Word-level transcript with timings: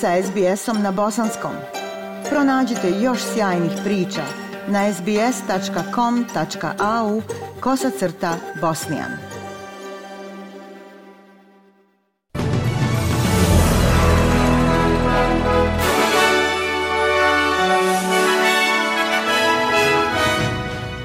sa 0.00 0.22
SBS-om 0.22 0.82
na 0.82 0.92
bosanskom. 0.92 1.52
Pronađite 2.30 2.90
još 3.02 3.18
sjajnih 3.34 3.72
priča 3.84 4.22
na 4.68 4.92
sbs.com.au 4.92 5.22
kosacrta 7.60 8.36
bosnijan. 8.60 9.10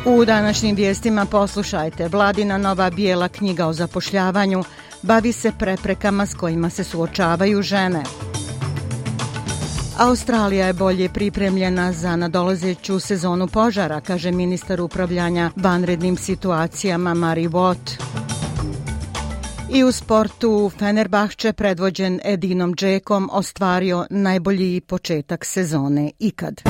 U 0.05 0.25
današnjim 0.25 0.75
vijestima 0.75 1.25
poslušajte 1.25 2.07
Vladina 2.07 2.57
nova 2.57 2.89
bijela 2.89 3.27
knjiga 3.27 3.67
o 3.67 3.73
zapošljavanju 3.73 4.63
bavi 5.01 5.31
se 5.31 5.51
preprekama 5.59 6.25
s 6.25 6.35
kojima 6.35 6.69
se 6.69 6.83
suočavaju 6.83 7.61
žene. 7.61 8.03
Australija 10.01 10.67
je 10.67 10.73
bolje 10.73 11.09
pripremljena 11.09 11.93
za 11.93 12.15
nadolazeću 12.15 12.99
sezonu 12.99 13.47
požara, 13.47 14.01
kaže 14.01 14.31
ministar 14.31 14.81
upravljanja 14.81 15.51
vanrednim 15.55 16.17
situacijama 16.17 17.13
Mari 17.13 17.47
Watt. 17.47 18.01
I 19.73 19.83
u 19.83 19.91
sportu 19.91 20.71
Fenerbahče 20.79 21.53
predvođen 21.53 22.19
Edinom 22.23 22.75
Džekom 22.75 23.29
ostvario 23.31 24.05
najbolji 24.09 24.81
početak 24.81 25.45
sezone 25.45 26.11
ikad. 26.19 26.61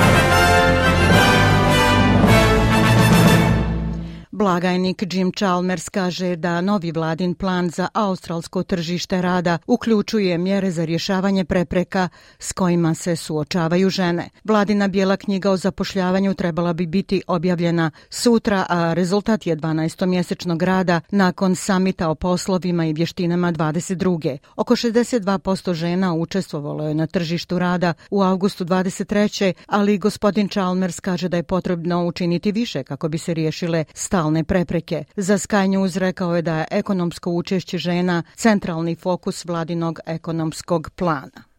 Blagajnik 4.42 5.04
Jim 5.14 5.32
Chalmers 5.32 5.90
kaže 5.90 6.36
da 6.36 6.62
novi 6.62 6.92
vladin 6.92 7.36
plan 7.36 7.70
za 7.70 7.88
australsko 7.94 8.64
tržište 8.64 9.22
rada 9.22 9.58
uključuje 9.68 10.38
mjere 10.38 10.72
za 10.72 10.86
rješavanje 10.86 11.46
prepreka 11.46 12.10
s 12.40 12.52
kojima 12.52 12.94
se 12.94 13.16
suočavaju 13.16 13.90
žene. 13.90 14.30
Vladina 14.44 14.88
bijela 14.88 15.18
knjiga 15.18 15.52
o 15.52 15.58
zapošljavanju 15.58 16.34
trebala 16.34 16.74
bi 16.74 16.88
biti 16.88 17.22
objavljena 17.28 17.92
sutra, 18.10 18.66
a 18.70 18.94
rezultat 18.94 19.48
je 19.48 19.56
12-mjesečnog 19.56 20.64
rada 20.64 21.02
nakon 21.12 21.56
samita 21.56 22.10
o 22.10 22.16
poslovima 22.16 22.86
i 22.86 22.94
vještinama 22.94 23.52
22. 23.52 24.38
Oko 24.56 24.76
62% 24.76 25.74
žena 25.74 26.14
učestvovalo 26.14 26.88
je 26.88 26.96
na 26.96 27.08
tržištu 27.08 27.60
rada 27.60 27.94
u 28.12 28.22
augustu 28.22 28.66
23. 28.66 29.54
ali 29.68 29.98
gospodin 29.98 30.50
Chalmers 30.50 31.00
kaže 31.00 31.30
da 31.30 31.38
je 31.38 31.44
potrebno 31.44 32.06
učiniti 32.06 32.52
više 32.52 32.84
kako 32.84 33.10
bi 33.10 33.18
se 33.18 33.34
riješile 33.34 33.86
stalne 33.94 34.31
stalne 34.32 34.44
prepreke. 34.44 35.04
Za 35.16 35.38
Sky 35.38 35.68
News 35.68 35.96
rekao 35.96 36.36
je 36.36 36.42
da 36.42 36.58
je 36.58 36.66
ekonomsko 36.72 37.32
učešće 37.32 37.78
žena 37.78 38.24
centralni 38.36 38.96
fokus 38.96 39.46
vladinog 39.46 40.00
ekonomskog 40.06 40.90
plana. 40.96 41.51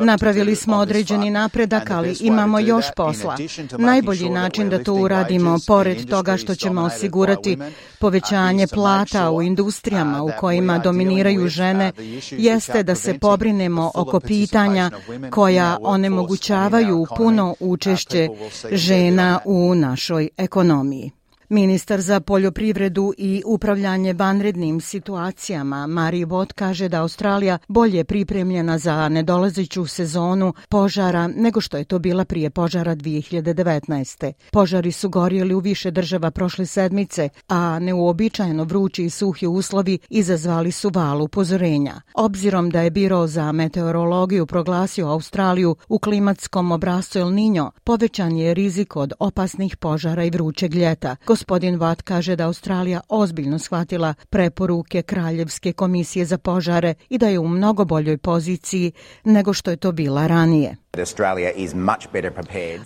Napravili 0.00 0.56
smo 0.56 0.76
određeni 0.76 1.30
napredak, 1.30 1.90
ali 1.90 2.16
imamo 2.20 2.58
još 2.58 2.86
posla. 2.96 3.36
Najbolji 3.78 4.30
način 4.30 4.68
da 4.68 4.84
to 4.84 4.94
uradimo, 4.94 5.58
pored 5.66 6.08
toga 6.10 6.36
što 6.36 6.54
ćemo 6.54 6.82
osigurati 6.82 7.58
povećanje 8.00 8.66
plata 8.66 9.30
u 9.30 9.42
industrijama 9.42 10.22
u 10.22 10.30
kojima 10.40 10.78
dominiraju 10.78 11.48
žene, 11.48 11.92
jeste 12.30 12.82
da 12.82 12.94
se 12.94 13.18
pobrinemo 13.18 13.90
oko 13.94 14.20
pitanja 14.20 14.90
koja 15.30 15.76
onemogućavaju 15.80 17.06
puno 17.16 17.54
učešće 17.60 18.28
žena 18.72 19.40
u 19.44 19.74
našoj 19.74 20.28
ekonomiji. 20.36 21.10
Ministar 21.48 22.00
za 22.00 22.20
poljoprivredu 22.20 23.12
i 23.18 23.42
upravljanje 23.46 24.12
vanrednim 24.12 24.80
situacijama 24.80 25.86
Mari 25.86 26.24
Vot 26.24 26.52
kaže 26.52 26.88
da 26.88 27.00
Australija 27.00 27.58
bolje 27.68 28.04
pripremljena 28.04 28.78
za 28.78 29.08
nedolazeću 29.08 29.86
sezonu 29.86 30.54
požara 30.68 31.26
nego 31.28 31.60
što 31.60 31.76
je 31.76 31.84
to 31.84 31.98
bila 31.98 32.24
prije 32.24 32.50
požara 32.50 32.96
2019. 32.96 34.32
Požari 34.52 34.92
su 34.92 35.08
gorjeli 35.08 35.54
u 35.54 35.58
više 35.58 35.90
država 35.90 36.30
prošle 36.30 36.66
sedmice, 36.66 37.28
a 37.48 37.78
neuobičajeno 37.78 38.64
vrući 38.64 39.04
i 39.04 39.10
suhi 39.10 39.46
uslovi 39.46 39.98
izazvali 40.08 40.72
su 40.72 40.90
val 40.94 41.22
upozorenja. 41.22 42.00
Obzirom 42.14 42.70
da 42.70 42.80
je 42.80 42.90
Biro 42.90 43.26
za 43.26 43.52
meteorologiju 43.52 44.46
proglasio 44.46 45.08
Australiju 45.08 45.76
u 45.88 45.98
klimatskom 45.98 46.72
obrazcu 46.72 47.18
El 47.18 47.28
Niño, 47.28 47.70
povećan 47.84 48.36
je 48.36 48.54
rizik 48.54 48.96
od 48.96 49.12
opasnih 49.18 49.76
požara 49.76 50.24
i 50.24 50.30
vrućeg 50.30 50.74
ljeta. 50.74 51.16
Gospodin 51.34 51.78
Watt 51.78 52.02
kaže 52.02 52.36
da 52.36 52.46
Australija 52.46 53.00
ozbiljno 53.08 53.58
shvatila 53.58 54.14
preporuke 54.30 55.02
Kraljevske 55.02 55.72
komisije 55.72 56.24
za 56.24 56.38
požare 56.38 56.94
i 57.08 57.18
da 57.18 57.28
je 57.28 57.38
u 57.38 57.48
mnogo 57.48 57.84
boljoj 57.84 58.18
poziciji 58.18 58.92
nego 59.24 59.52
što 59.52 59.70
je 59.70 59.76
to 59.76 59.92
bila 59.92 60.26
ranije. 60.26 60.76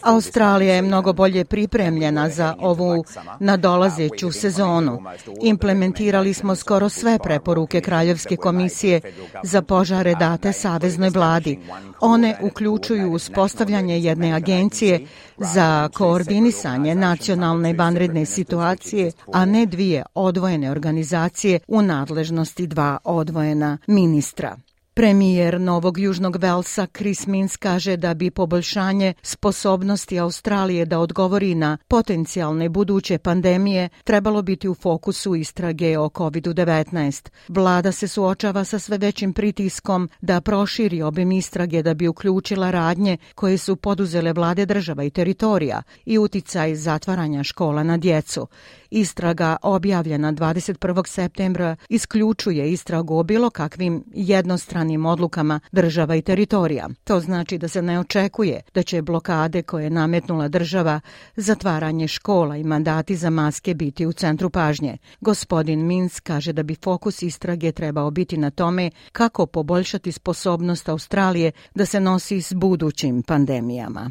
Australija 0.02 0.74
je 0.74 0.82
mnogo 0.82 1.12
bolje 1.12 1.44
pripremljena 1.44 2.28
za 2.30 2.54
ovu 2.60 3.04
nadolazeću 3.40 4.32
sezonu. 4.32 5.02
Implementirali 5.42 6.34
smo 6.34 6.54
skoro 6.54 6.88
sve 6.88 7.18
preporuke 7.18 7.80
Kraljevske 7.80 8.36
komisije 8.36 9.00
za 9.42 9.62
požare 9.62 10.14
date 10.14 10.52
Saveznoj 10.52 11.10
vladi. 11.10 11.58
One 12.00 12.38
uključuju 12.42 13.12
uspostavljanje 13.12 13.98
jedne 13.98 14.32
agencije 14.32 15.00
za 15.36 15.88
koordinisanje 15.94 16.94
nacionalne 16.94 17.72
vanredne 17.72 18.26
situacije, 18.26 19.12
a 19.32 19.44
ne 19.44 19.66
dvije 19.66 20.04
odvojene 20.14 20.70
organizacije 20.70 21.60
u 21.68 21.82
nadležnosti 21.82 22.66
dva 22.66 22.98
odvojena 23.04 23.78
ministra. 23.86 24.56
Premijer 24.98 25.60
Novog 25.60 25.98
Južnog 25.98 26.36
Velsa 26.36 26.86
Chris 26.86 27.26
Mins 27.26 27.56
kaže 27.56 27.96
da 27.96 28.14
bi 28.14 28.30
poboljšanje 28.30 29.14
sposobnosti 29.22 30.18
Australije 30.18 30.84
da 30.84 30.98
odgovori 30.98 31.54
na 31.54 31.78
potencijalne 31.88 32.68
buduće 32.68 33.18
pandemije 33.18 33.88
trebalo 34.04 34.42
biti 34.42 34.68
u 34.68 34.74
fokusu 34.74 35.34
istrage 35.34 35.98
o 35.98 36.08
COVID-19. 36.08 37.28
Vlada 37.48 37.92
se 37.92 38.08
suočava 38.08 38.64
sa 38.64 38.78
sve 38.78 38.98
većim 38.98 39.32
pritiskom 39.32 40.08
da 40.20 40.40
proširi 40.40 41.02
obim 41.02 41.32
istrage 41.32 41.82
da 41.82 41.94
bi 41.94 42.08
uključila 42.08 42.70
radnje 42.70 43.16
koje 43.34 43.58
su 43.58 43.76
poduzele 43.76 44.32
vlade 44.32 44.66
država 44.66 45.04
i 45.04 45.10
teritorija 45.10 45.82
i 46.06 46.18
uticaj 46.18 46.74
zatvaranja 46.74 47.44
škola 47.44 47.82
na 47.82 47.96
djecu. 47.96 48.46
Istraga 48.90 49.56
objavljena 49.62 50.32
21. 50.32 51.06
septembra 51.06 51.76
isključuje 51.88 52.72
istragu 52.72 53.18
o 53.18 53.22
bilo 53.22 53.50
kakvim 53.50 54.04
jednostranim 54.14 54.87
odlukama 54.96 55.60
država 55.72 56.16
i 56.16 56.22
teritorija. 56.22 56.88
To 57.04 57.20
znači 57.20 57.58
da 57.58 57.68
se 57.68 57.82
ne 57.82 58.00
očekuje 58.00 58.60
da 58.74 58.82
će 58.82 59.02
blokade 59.02 59.62
koje 59.62 59.84
je 59.84 59.90
nametnula 59.90 60.48
država, 60.48 61.00
zatvaranje 61.36 62.08
škola 62.08 62.56
i 62.56 62.64
mandati 62.64 63.16
za 63.16 63.30
maske 63.30 63.74
biti 63.74 64.06
u 64.06 64.12
centru 64.12 64.50
pažnje. 64.50 64.98
Gospodin 65.20 65.86
Mins 65.86 66.20
kaže 66.20 66.52
da 66.52 66.62
bi 66.62 66.74
fokus 66.74 67.22
istrage 67.22 67.72
trebao 67.72 68.10
biti 68.10 68.36
na 68.36 68.50
tome 68.50 68.90
kako 69.12 69.46
poboljšati 69.46 70.12
sposobnost 70.12 70.88
Australije 70.88 71.52
da 71.74 71.86
se 71.86 72.00
nosi 72.00 72.40
s 72.40 72.52
budućim 72.52 73.22
pandemijama. 73.22 74.10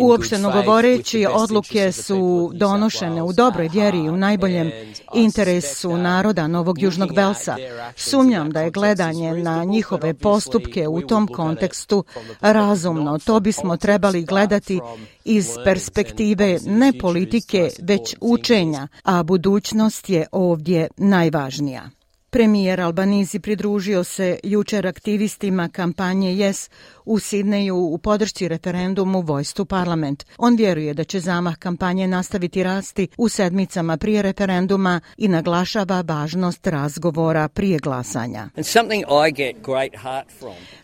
Uopšteno 0.00 0.50
govoreći, 0.50 1.26
odluke 1.32 1.92
su 1.92 2.50
donošene 2.54 3.22
u 3.22 3.32
dobroj 3.32 3.68
vjeri 3.72 3.98
i 3.98 4.08
u 4.08 4.16
najboljem 4.16 4.70
interesu 5.14 5.96
naroda 5.96 6.46
Novog 6.46 6.82
Južnog 6.82 7.12
Velsa. 7.16 7.56
Sumnjam 7.96 8.50
da 8.50 8.60
je 8.60 8.70
gledanje 8.70 9.32
na 9.32 9.64
njihove 9.64 10.14
postupke 10.14 10.88
u 10.88 11.00
tom 11.00 11.26
kontekstu 11.26 12.04
razumno. 12.40 13.18
To 13.18 13.40
bismo 13.40 13.76
trebali 13.76 14.24
gledati 14.24 14.80
iz 15.24 15.48
perspektive 15.64 16.58
ne 16.66 16.92
politike, 17.00 17.70
već 17.82 18.16
učenja, 18.20 18.88
a 19.02 19.22
budućnost 19.22 20.10
je 20.10 20.26
ovdje 20.32 20.88
najvažnija. 20.96 21.90
Premijer 22.34 22.80
Albanizi 22.80 23.38
pridružio 23.38 24.04
se 24.04 24.38
jučer 24.42 24.86
aktivistima 24.86 25.68
kampanje 25.68 26.30
Yes 26.30 26.70
u 27.04 27.18
Sidneju 27.18 27.76
u 27.76 27.98
podršci 27.98 28.48
referendumu 28.48 29.20
Vojstu 29.20 29.64
parlament. 29.64 30.24
On 30.38 30.56
vjeruje 30.56 30.94
da 30.94 31.04
će 31.04 31.20
zamah 31.20 31.56
kampanje 31.56 32.08
nastaviti 32.08 32.62
rasti 32.62 33.08
u 33.16 33.28
sedmicama 33.28 33.96
prije 33.96 34.22
referenduma 34.22 35.00
i 35.16 35.28
naglašava 35.28 36.00
važnost 36.00 36.66
razgovora 36.66 37.48
prije 37.48 37.78
glasanja. 37.78 38.48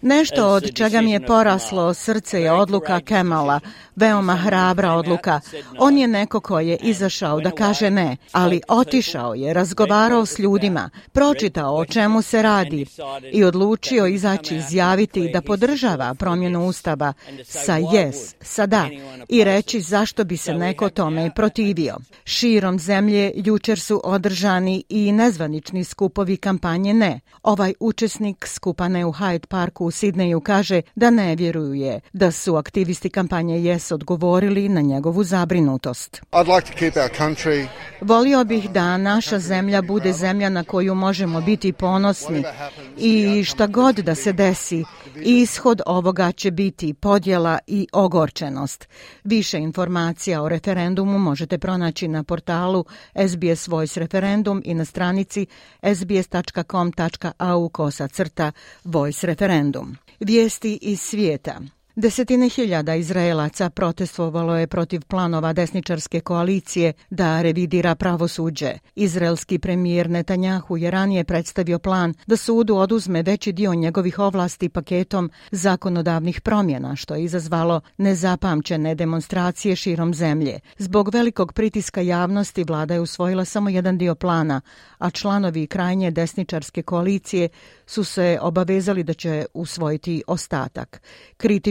Nešto 0.02 0.48
od 0.48 0.74
čega 0.74 1.00
mi 1.00 1.12
je 1.12 1.26
poraslo 1.26 1.94
srce 1.94 2.40
je 2.40 2.52
odluka 2.52 3.00
Kemala, 3.00 3.60
veoma 3.96 4.36
hrabra 4.36 4.92
odluka. 4.92 5.40
On 5.78 5.98
je 5.98 6.08
neko 6.08 6.40
ko 6.40 6.60
je 6.60 6.76
izašao 6.76 7.40
da 7.40 7.50
kaže 7.50 7.90
ne, 7.90 8.16
ali 8.32 8.60
otišao 8.68 9.34
je, 9.34 9.54
razgovarao 9.54 10.26
s 10.26 10.38
ljudima, 10.38 10.90
pročitao 11.12 11.39
pročitao 11.40 11.76
o 11.76 11.84
čemu 11.84 12.22
se 12.22 12.42
radi 12.42 12.86
i 13.32 13.44
odlučio 13.44 14.06
izaći 14.06 14.56
izjaviti 14.56 15.30
da 15.32 15.42
podržava 15.42 16.14
promjenu 16.14 16.66
ustava 16.66 17.12
sa 17.44 17.78
yes, 17.78 18.34
sa 18.40 18.66
da 18.66 18.88
i 19.28 19.44
reći 19.44 19.80
zašto 19.80 20.24
bi 20.24 20.36
se 20.36 20.54
neko 20.54 20.88
tome 20.88 21.30
protivio. 21.34 21.96
Širom 22.24 22.78
zemlje 22.78 23.32
jučer 23.34 23.80
su 23.80 24.00
održani 24.04 24.84
i 24.88 25.12
nezvanični 25.12 25.84
skupovi 25.84 26.36
kampanje 26.36 26.94
ne. 26.94 27.20
Ovaj 27.42 27.74
učesnik 27.80 28.46
skupane 28.46 29.04
u 29.04 29.12
Hyde 29.12 29.46
Parku 29.46 29.86
u 29.86 29.90
Sidneju 29.90 30.40
kaže 30.40 30.82
da 30.94 31.10
ne 31.10 31.36
vjeruje 31.36 32.00
da 32.12 32.32
su 32.32 32.56
aktivisti 32.56 33.10
kampanje 33.10 33.58
yes 33.58 33.94
odgovorili 33.94 34.68
na 34.68 34.80
njegovu 34.80 35.24
zabrinutost. 35.24 36.22
Volio 38.00 38.44
bih 38.44 38.70
da 38.70 38.96
naša 38.96 39.38
zemlja 39.38 39.82
bude 39.82 40.12
zemlja 40.12 40.48
na 40.48 40.64
koju 40.64 40.94
možemo 40.94 41.29
biti 41.40 41.72
ponosni 41.72 42.44
i 42.98 43.44
šta 43.44 43.66
god 43.66 43.96
da 43.96 44.14
se 44.14 44.32
desi, 44.32 44.84
ishod 45.24 45.80
ovoga 45.86 46.32
će 46.32 46.50
biti 46.50 46.94
podjela 46.94 47.58
i 47.66 47.86
ogorčenost. 47.92 48.88
Više 49.24 49.58
informacija 49.58 50.42
o 50.42 50.48
referendumu 50.48 51.18
možete 51.18 51.58
pronaći 51.58 52.08
na 52.08 52.24
portalu 52.24 52.84
SBS 53.28 53.68
Voice 53.68 54.00
Referendum 54.00 54.62
i 54.64 54.74
na 54.74 54.84
stranici 54.84 55.46
sbs.com.au 55.94 57.68
kosa 57.68 58.08
crta 58.08 58.52
Voice 58.84 59.26
Referendum. 59.26 59.96
Vijesti 60.20 60.78
iz 60.82 61.00
svijeta. 61.00 61.60
Desetine 61.96 62.48
hiljada 62.48 62.94
Izraelaca 62.94 63.70
protestovalo 63.70 64.56
je 64.56 64.66
protiv 64.66 65.00
planova 65.08 65.52
desničarske 65.52 66.20
koalicije 66.20 66.92
da 67.10 67.42
revidira 67.42 67.94
pravosuđe. 67.94 68.72
Izraelski 68.94 69.58
premijer 69.58 70.10
Netanjahu 70.10 70.76
je 70.76 70.90
ranije 70.90 71.24
predstavio 71.24 71.78
plan 71.78 72.14
da 72.26 72.36
sudu 72.36 72.76
oduzme 72.76 73.22
veći 73.22 73.52
dio 73.52 73.74
njegovih 73.74 74.18
ovlasti 74.18 74.68
paketom 74.68 75.30
zakonodavnih 75.50 76.40
promjena, 76.40 76.96
što 76.96 77.14
je 77.14 77.24
izazvalo 77.24 77.80
nezapamćene 77.96 78.94
demonstracije 78.94 79.76
širom 79.76 80.14
zemlje. 80.14 80.60
Zbog 80.78 81.14
velikog 81.14 81.52
pritiska 81.52 82.00
javnosti 82.00 82.64
vlada 82.64 82.94
je 82.94 83.00
usvojila 83.00 83.44
samo 83.44 83.68
jedan 83.68 83.98
dio 83.98 84.14
plana, 84.14 84.60
a 84.98 85.10
članovi 85.10 85.66
krajnje 85.66 86.10
desničarske 86.10 86.82
koalicije 86.82 87.48
su 87.86 88.04
se 88.04 88.38
obavezali 88.40 89.02
da 89.02 89.14
će 89.14 89.46
usvojiti 89.54 90.22
ostatak. 90.26 91.02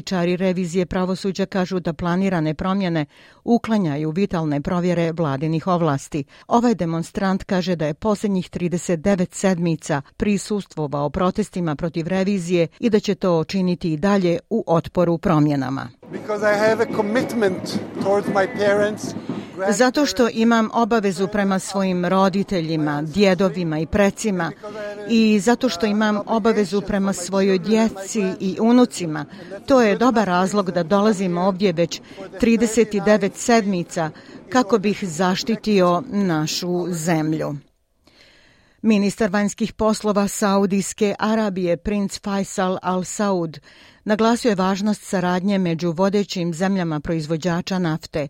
Kritičari 0.10 0.38
revizije 0.38 0.86
pravosuđa 0.86 1.46
kažu 1.46 1.80
da 1.80 1.94
planirane 1.94 2.54
promjene 2.54 3.06
uklanjaju 3.44 4.12
vitalne 4.12 4.62
provjere 4.62 5.12
vladinih 5.12 5.68
ovlasti. 5.68 6.24
Ovaj 6.48 6.76
demonstrant 6.76 7.44
kaže 7.44 7.76
da 7.76 7.86
je 7.86 7.94
posljednjih 7.94 8.50
39 8.50 9.28
sedmica 9.32 10.02
prisustvovao 10.18 11.10
protestima 11.10 11.76
protiv 11.76 12.08
revizije 12.08 12.68
i 12.80 12.90
da 12.90 13.00
će 13.00 13.16
to 13.16 13.44
činiti 13.44 13.94
i 13.94 13.98
dalje 13.98 14.40
u 14.50 14.64
otporu 14.68 15.18
promjenama. 15.18 15.90
Because 16.12 16.44
I 16.44 16.58
have 16.60 16.84
a 16.84 16.96
commitment 16.96 17.64
towards 18.04 18.28
my 18.34 18.48
parents 18.58 19.14
Zato 19.70 20.06
što 20.06 20.30
imam 20.34 20.70
obavezu 20.74 21.28
prema 21.28 21.60
svojim 21.60 22.06
roditeljima, 22.06 23.02
djedovima 23.02 23.80
i 23.80 23.86
precima 23.86 24.52
i 25.10 25.40
zato 25.40 25.70
što 25.70 25.86
imam 25.86 26.20
obavezu 26.26 26.82
prema 26.82 27.14
svojoj 27.14 27.60
djeci 27.60 28.24
i 28.40 28.58
unucima. 28.62 29.26
To 29.66 29.82
je 29.82 29.98
dobar 29.98 30.28
razlog 30.28 30.72
da 30.72 30.84
dolazim 30.84 31.38
ovdje 31.38 31.74
već 31.74 32.02
39 32.42 33.32
sedmica 33.36 34.10
kako 34.50 34.78
bih 34.78 35.00
zaštitio 35.04 36.04
našu 36.12 36.86
zemlju. 36.90 37.56
Ministar 38.82 39.30
vanjskih 39.30 39.74
poslova 39.74 40.28
Saudijske 40.28 41.16
Arabije, 41.20 41.78
princ 41.78 42.20
Faisal 42.24 42.78
Al 42.82 43.04
Saud, 43.04 43.60
naglasio 44.04 44.50
je 44.50 44.56
važnost 44.56 45.04
saradnje 45.04 45.58
među 45.58 45.92
vodećim 45.92 46.54
zemljama 46.54 47.00
proizvođača 47.00 47.80
nafte. 47.80 48.28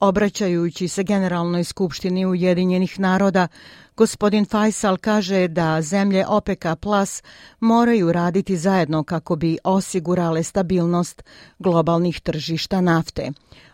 Obraćajući 0.00 0.88
se 0.88 1.02
Generalnoj 1.02 1.64
skupštini 1.64 2.26
Ujedinjenih 2.26 3.00
naroda, 3.00 3.48
gospodin 3.96 4.44
Faisal 4.44 4.96
kaže 4.96 5.48
da 5.48 5.82
zemlje 5.82 6.26
OPEC 6.26 6.62
Plus 6.80 7.22
moraju 7.60 8.12
raditi 8.12 8.56
zajedno 8.56 9.04
kako 9.04 9.36
bi 9.36 9.58
osigurale 9.64 10.42
stabilnost 10.42 11.22
globalnih 11.58 12.20
tržišta 12.20 12.80
nafte. 12.80 13.30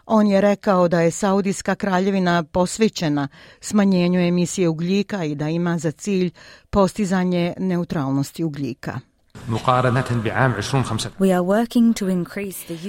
On 0.06 0.26
je 0.26 0.40
rekao 0.40 0.88
da 0.88 1.00
je 1.00 1.10
Saudijska 1.10 1.74
kraljevina 1.74 2.42
posvećena 2.42 3.28
smanjenju 3.60 4.20
emisije 4.20 4.68
ugljika 4.68 5.24
i 5.24 5.34
da 5.34 5.48
ima 5.48 5.78
za 5.78 5.90
cilj 5.90 6.30
postizanje 6.70 7.54
neutralnosti 7.58 8.44
ugljika. 8.44 9.00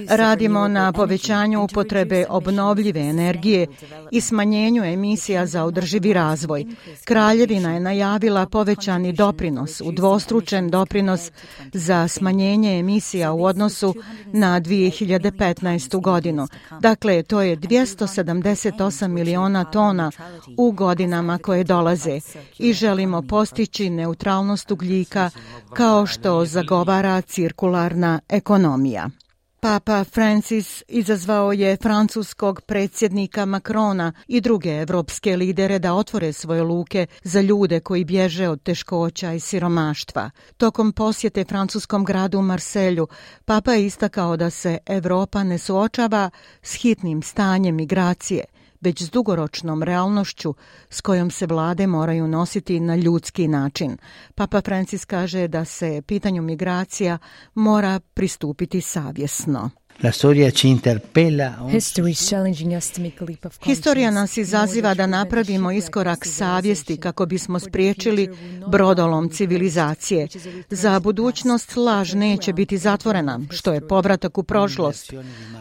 Radimo 0.10 0.68
na 0.68 0.92
povećanju 0.92 1.64
upotrebe 1.64 2.26
obnovljive 2.30 3.00
energije 3.00 3.68
i 4.12 4.22
smanjenju 4.22 4.84
emisija 4.84 5.46
za 5.46 5.64
održivi 5.64 6.14
razvoj. 6.14 6.66
Kraljevina 7.06 7.74
je 7.74 7.80
najavila 7.80 8.46
povećani 8.46 9.14
doprinos, 9.14 9.82
udvostručen 9.82 10.70
doprinos 10.70 11.32
za 11.74 12.08
smanjenje 12.08 12.80
emisija 12.80 13.32
u 13.32 13.44
odnosu 13.44 13.96
na 14.26 14.62
2015. 14.62 16.02
godinu. 16.02 16.48
Dakle, 16.80 17.24
to 17.24 17.42
je 17.42 17.58
278 17.58 19.08
miliona 19.08 19.64
tona 19.64 20.12
u 20.58 20.72
godinama 20.72 21.38
koje 21.38 21.64
dolaze 21.64 22.20
i 22.60 22.74
želimo 22.74 23.22
postići 23.22 23.90
neutralnost 23.90 24.72
ugljika 24.72 25.30
kao 25.74 26.06
što 26.06 26.37
zagovara 26.46 27.22
cirkularna 27.22 28.20
ekonomija. 28.30 29.10
Papa 29.60 30.04
Francis 30.04 30.84
izazvao 30.88 31.54
je 31.54 31.78
francuskog 31.78 32.62
predsjednika 32.62 33.46
Macrona 33.46 34.14
i 34.28 34.42
druge 34.42 34.70
evropske 34.70 35.38
lidere 35.38 35.80
da 35.80 35.94
otvore 35.94 36.34
svoje 36.34 36.64
luke 36.64 37.08
za 37.24 37.42
ljude 37.42 37.80
koji 37.80 38.06
bježe 38.06 38.50
od 38.50 38.64
teškoća 38.64 39.34
i 39.34 39.40
siromaštva. 39.40 40.32
Tokom 40.58 40.92
posjete 40.92 41.44
francuskom 41.44 42.06
gradu 42.06 42.42
Marselju, 42.42 43.08
Papa 43.46 43.74
je 43.74 43.86
istakao 43.86 44.38
da 44.38 44.50
se 44.50 44.78
Evropa 44.86 45.44
ne 45.44 45.58
suočava 45.58 46.30
s 46.62 46.74
hitnim 46.74 47.22
stanjem 47.22 47.76
migracije, 47.76 48.46
već 48.82 49.02
s 49.02 49.10
dugoročnom 49.10 49.84
realnošću 49.84 50.54
s 50.90 51.02
kojom 51.02 51.32
se 51.32 51.46
vlade 51.46 51.88
moraju 51.88 52.28
nositi 52.28 52.80
na 52.80 52.96
ljudski 52.96 53.48
način. 53.48 53.98
Papa 54.36 54.62
Francis 54.62 55.06
kaže 55.06 55.48
da 55.48 55.66
se 55.66 56.02
pitanju 56.08 56.42
migracija 56.42 57.18
mora 57.54 58.00
pristupiti 58.14 58.82
savjesno. 58.82 59.70
La 60.04 60.12
storia 60.12 60.52
ci 60.52 60.68
interpella. 60.68 61.54
Historija 63.64 64.12
nas 64.12 64.38
izaziva 64.38 64.94
da 64.94 65.08
napravimo 65.08 65.72
iskorak 65.72 66.26
savjesti 66.26 66.98
kako 66.98 67.26
bismo 67.26 67.60
spriječili 67.60 68.30
brodolom 68.68 69.30
civilizacije. 69.30 70.28
Za 70.70 71.00
budućnost 71.00 71.76
laž 71.76 72.14
neće 72.14 72.54
biti 72.54 72.78
zatvorena, 72.78 73.40
što 73.50 73.74
je 73.74 73.88
povratak 73.88 74.38
u 74.38 74.44
prošlost, 74.44 75.14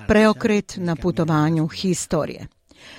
preokret 0.07 0.75
na 0.77 0.97
putovanju 0.97 1.67
historije. 1.67 2.47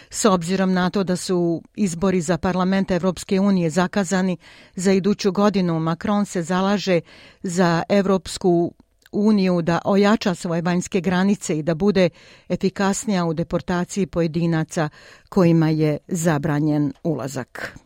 S 0.10 0.26
obzirom 0.26 0.74
na 0.74 0.90
to 0.90 1.04
da 1.04 1.16
su 1.16 1.62
izbori 1.76 2.22
za 2.22 2.38
parlament 2.38 2.92
Evropske 2.92 3.40
unije 3.40 3.70
zakazani 3.70 4.38
za 4.76 4.92
iduću 4.92 5.32
godinu, 5.32 5.80
Macron 5.80 6.26
se 6.26 6.42
zalaže 6.44 7.02
za 7.44 7.84
Evropsku 7.90 8.74
uniju 9.12 9.62
da 9.62 9.80
ojača 9.86 10.36
svoje 10.36 10.62
vanjske 10.62 11.02
granice 11.02 11.60
i 11.60 11.64
da 11.64 11.76
bude 11.76 12.10
efikasnija 12.50 13.26
u 13.26 13.34
deportaciji 13.34 14.06
pojedinaca 14.08 14.90
kojima 15.30 15.70
je 15.70 15.98
zabranjen 16.08 16.94
ulazak. 17.04 17.78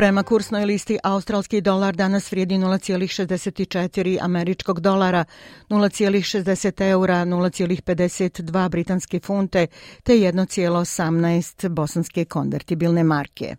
Prema 0.00 0.22
kursnoj 0.22 0.64
listi 0.64 0.98
australski 1.02 1.60
dolar 1.60 1.96
danas 1.96 2.32
vrijedi 2.32 2.54
0,64 2.54 4.18
američkog 4.20 4.80
dolara, 4.80 5.24
0,60 5.68 6.82
eura, 6.90 7.14
0,52 7.14 8.68
britanske 8.68 9.20
funte 9.20 9.66
te 10.02 10.12
1,18 10.12 11.68
bosanske 11.68 12.24
konvertibilne 12.24 13.04
marke. 13.04 13.56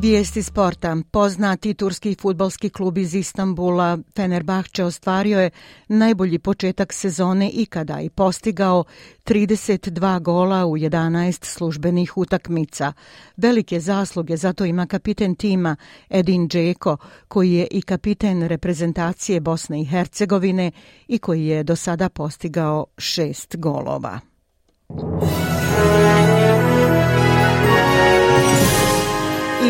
Vijesti 0.00 0.42
sporta. 0.42 0.96
Poznati 1.10 1.74
turski 1.74 2.16
futbalski 2.20 2.70
klub 2.70 2.98
iz 2.98 3.14
Istambula 3.14 3.98
Fenerbahče 4.16 4.84
ostvario 4.84 5.40
je 5.40 5.50
najbolji 5.88 6.38
početak 6.38 6.92
sezone 6.92 7.50
ikada 7.50 8.00
i 8.00 8.10
postigao 8.10 8.84
32 9.24 10.20
gola 10.20 10.66
u 10.66 10.76
11 10.76 11.44
službenih 11.44 12.16
utakmica. 12.16 12.92
Velike 13.36 13.80
zasluge 13.80 14.36
zato 14.36 14.64
ima 14.64 14.86
kapiten 14.86 15.34
tima 15.34 15.76
Edin 16.10 16.48
Džeko, 16.48 16.96
koji 17.28 17.52
je 17.52 17.66
i 17.70 17.82
kapiten 17.82 18.42
reprezentacije 18.42 19.40
Bosne 19.40 19.80
i 19.80 19.84
Hercegovine 19.84 20.70
i 21.08 21.18
koji 21.18 21.46
je 21.46 21.62
do 21.62 21.76
sada 21.76 22.08
postigao 22.08 22.86
šest 22.98 23.56
golova. 23.56 24.20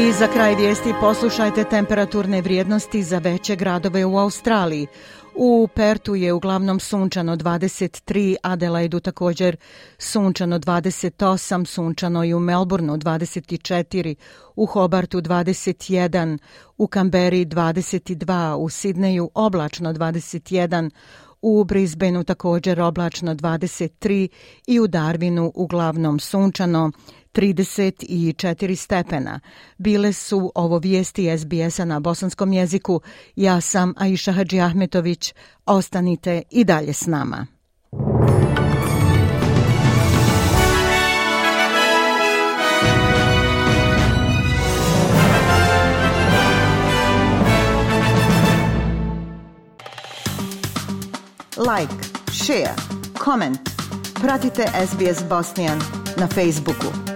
I 0.08 0.12
za 0.12 0.26
kraj 0.26 0.54
vijesti 0.54 0.94
poslušajte 1.00 1.64
temperaturne 1.64 2.42
vrijednosti 2.42 3.02
za 3.02 3.18
veće 3.18 3.56
gradove 3.56 4.04
u 4.04 4.18
Australiji. 4.18 4.86
U 5.34 5.68
Pertu 5.74 6.14
je 6.14 6.32
uglavnom 6.32 6.80
sunčano 6.80 7.36
23, 7.36 8.36
Adelaidu 8.42 9.00
također 9.00 9.56
sunčano 9.98 10.58
28, 10.58 11.64
sunčano 11.64 12.24
i 12.24 12.34
u 12.34 12.40
Melbourneu 12.40 12.96
24, 12.96 14.14
u 14.56 14.66
Hobartu 14.66 15.20
21, 15.20 16.38
u 16.78 16.86
Kamberi 16.86 17.46
22, 17.46 18.54
u 18.54 18.68
Sidneju 18.68 19.30
oblačno 19.34 19.92
21, 19.92 20.90
u 21.42 21.64
Brisbaneu 21.64 22.24
također 22.24 22.80
oblačno 22.80 23.34
23 23.34 24.28
i 24.66 24.80
u 24.80 24.88
Darwinu 24.88 25.50
uglavnom 25.54 26.20
sunčano 26.20 26.90
34 27.32 28.76
stepena. 28.76 29.40
Bile 29.78 30.12
su 30.12 30.52
ovo 30.54 30.78
vijesti 30.78 31.38
SBS-a 31.38 31.84
na 31.84 32.00
bosanskom 32.00 32.52
jeziku. 32.52 33.00
Ja 33.36 33.60
sam 33.60 33.94
Aisha 33.96 34.32
Hadži 34.32 34.60
Ahmetović. 34.60 35.34
Ostanite 35.66 36.42
i 36.50 36.64
dalje 36.64 36.92
s 36.92 37.06
nama. 37.06 37.46
Like, 51.60 51.94
share, 52.32 52.74
comment. 53.24 53.58
Pratite 54.20 54.66
SBS 54.86 55.28
Bosnian 55.28 55.78
na 56.16 56.26
Facebooku. 56.26 57.09